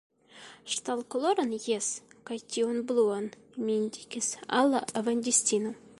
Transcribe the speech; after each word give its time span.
Ŝtalkoloran, 0.75 1.51
jes, 1.67 1.89
kaj 2.29 2.39
tiun 2.55 2.81
bluan,– 2.93 3.29
mi 3.67 3.77
indikis 3.83 4.31
al 4.61 4.75
la 4.77 5.07
vendistino. 5.11 5.77